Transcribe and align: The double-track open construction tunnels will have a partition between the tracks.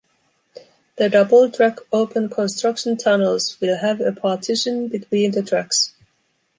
The 0.95 1.09
double-track 1.09 1.77
open 1.91 2.27
construction 2.27 2.97
tunnels 2.97 3.55
will 3.61 3.77
have 3.77 4.01
a 4.01 4.11
partition 4.11 4.87
between 4.87 5.29
the 5.29 5.43
tracks. 5.43 5.93